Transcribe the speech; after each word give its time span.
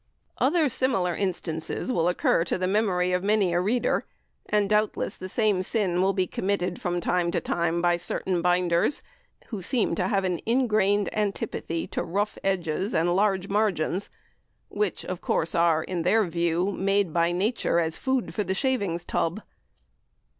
Other 0.39 0.67
similar 0.67 1.13
instances 1.13 1.91
will 1.91 2.07
occur 2.07 2.43
to 2.45 2.57
the 2.57 2.65
memory 2.65 3.13
of 3.13 3.23
many 3.23 3.53
a 3.53 3.61
reader, 3.61 4.03
and 4.47 4.67
doubtless 4.67 5.15
the 5.15 5.29
same 5.29 5.61
sin 5.61 6.01
will 6.01 6.11
be 6.11 6.25
committed 6.25 6.81
from 6.81 6.99
time 6.99 7.29
to 7.29 7.39
time 7.39 7.83
by 7.83 7.97
certain 7.97 8.41
binders, 8.41 9.03
who 9.49 9.61
seem 9.61 9.93
to 9.93 10.07
have 10.07 10.23
an 10.23 10.39
ingrained 10.47 11.15
antipathy 11.15 11.85
to 11.85 12.03
rough 12.03 12.39
edges 12.43 12.95
and 12.95 13.15
large 13.15 13.47
margins, 13.47 14.09
which 14.69 15.05
of 15.05 15.21
course 15.21 15.53
are, 15.53 15.83
in 15.83 16.01
their 16.01 16.25
view, 16.25 16.71
made 16.71 17.13
by 17.13 17.31
Nature 17.31 17.79
as 17.79 17.95
food 17.95 18.33
for 18.33 18.43
the 18.43 18.55
shaving 18.55 18.97
tub. 18.97 19.39